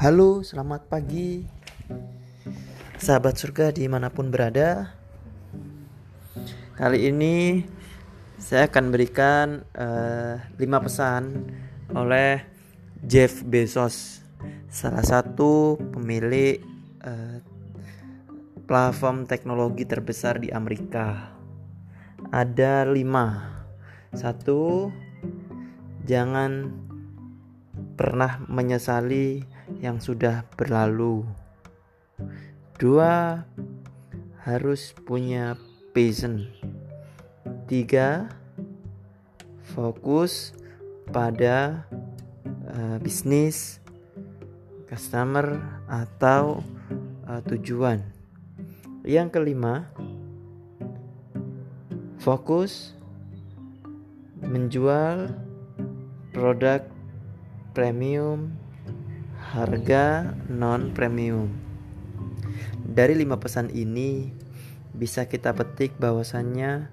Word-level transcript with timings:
Halo, 0.00 0.40
selamat 0.40 0.88
pagi. 0.88 1.44
Sahabat 2.96 3.36
surga 3.36 3.68
di 3.68 3.84
mana 3.84 4.08
pun 4.08 4.32
berada 4.32 4.96
Kali 6.72 7.12
ini 7.12 7.60
saya 8.40 8.64
akan 8.64 8.96
berikan 8.96 9.60
uh, 9.76 10.40
eh, 10.56 10.56
5 10.56 10.84
pesan 10.88 11.22
oleh 11.92 12.40
Jeff 13.04 13.44
Bezos 13.44 14.24
Salah 14.72 15.04
satu 15.04 15.76
pemilik 15.76 16.64
uh, 17.04 17.36
platform 18.64 19.28
teknologi 19.28 19.84
terbesar 19.84 20.40
di 20.40 20.48
Amerika. 20.48 21.28
Ada 22.32 22.88
5 22.88 24.16
Satu 24.16 24.88
Jangan 26.08 26.72
pernah 28.00 28.40
menyesali 28.48 29.59
yang 29.78 30.02
sudah 30.02 30.42
berlalu. 30.58 31.22
Dua, 32.80 33.46
harus 34.42 34.90
punya 35.06 35.54
passion. 35.94 36.50
Tiga, 37.70 38.26
fokus 39.70 40.50
pada 41.14 41.86
uh, 42.74 42.98
bisnis, 42.98 43.78
customer, 44.90 45.60
atau 45.86 46.66
uh, 47.30 47.42
tujuan. 47.46 48.02
Yang 49.06 49.38
kelima, 49.38 49.86
fokus 52.18 52.98
menjual 54.40 55.30
produk 56.34 56.82
premium, 57.72 58.50
harga 59.50 60.30
non 60.46 60.94
premium. 60.94 61.50
Dari 62.86 63.18
lima 63.18 63.42
pesan 63.42 63.70
ini 63.74 64.30
bisa 64.94 65.26
kita 65.26 65.50
petik 65.54 65.98
bahwasannya 65.98 66.86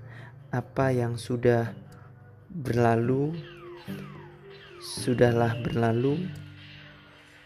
apa 0.49 0.89
yang 0.89 1.21
sudah 1.21 1.77
berlalu 2.49 3.37
sudahlah 4.81 5.53
berlalu. 5.61 6.25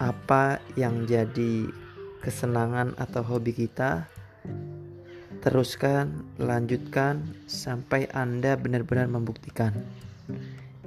Apa 0.02 0.58
yang 0.74 1.06
jadi 1.06 1.70
kesenangan 2.26 2.98
atau 2.98 3.22
hobi 3.22 3.54
kita 3.54 4.10
teruskan, 5.46 6.26
lanjutkan 6.42 7.22
sampai 7.46 8.10
Anda 8.10 8.58
benar-benar 8.58 9.10
membuktikan. 9.10 9.74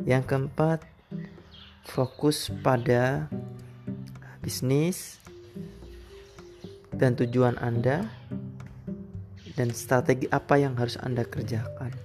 Yang 0.02 0.24
keempat, 0.30 0.82
fokus 1.86 2.50
pada 2.62 3.30
bisnis 4.44 5.16
dan 6.92 7.16
tujuan 7.16 7.56
Anda 7.56 8.04
dan 9.56 9.72
strategi 9.72 10.28
apa 10.28 10.60
yang 10.60 10.76
harus 10.76 11.00
Anda 11.00 11.24
kerjakan. 11.24 11.96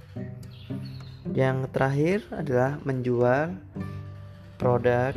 Yang 1.36 1.58
terakhir 1.76 2.20
adalah 2.32 2.80
menjual 2.88 3.60
produk 4.56 5.14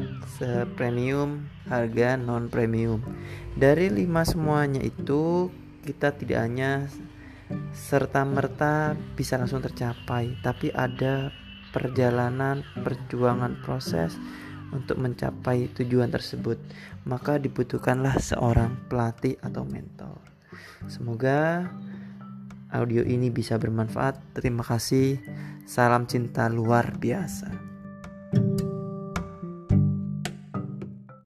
premium 0.74 1.46
harga 1.70 2.18
non 2.18 2.50
premium. 2.50 2.98
Dari 3.54 3.86
lima 3.86 4.26
semuanya 4.26 4.82
itu 4.82 5.48
kita 5.86 6.14
tidak 6.18 6.38
hanya 6.42 6.90
serta 7.72 8.26
merta 8.26 8.98
bisa 9.14 9.36
langsung 9.36 9.60
tercapai, 9.60 10.36
tapi 10.40 10.72
ada 10.72 11.30
perjalanan, 11.72 12.64
perjuangan 12.84 13.60
proses 13.64 14.16
untuk 14.74 14.98
mencapai 14.98 15.70
tujuan 15.78 16.10
tersebut, 16.10 16.58
maka 17.06 17.38
dibutuhkanlah 17.38 18.18
seorang 18.18 18.74
pelatih 18.90 19.38
atau 19.44 19.62
mentor. 19.62 20.18
Semoga 20.90 21.70
audio 22.72 23.06
ini 23.06 23.30
bisa 23.30 23.60
bermanfaat. 23.60 24.18
Terima 24.34 24.66
kasih. 24.66 25.20
Salam 25.68 26.10
cinta 26.10 26.50
luar 26.50 26.98
biasa. 26.98 27.61